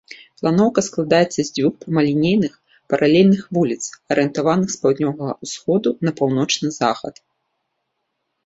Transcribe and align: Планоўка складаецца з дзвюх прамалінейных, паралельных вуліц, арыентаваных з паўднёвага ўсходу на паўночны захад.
Планоўка 0.41 0.83
складаецца 0.85 1.35
з 1.35 1.45
дзвюх 1.57 1.73
прамалінейных, 1.83 2.53
паралельных 2.93 3.41
вуліц, 3.57 3.79
арыентаваных 4.15 4.69
з 4.77 4.81
паўднёвага 4.87 5.31
ўсходу 5.49 5.89
на 6.07 6.11
паўночны 6.23 6.69
захад. 6.81 7.15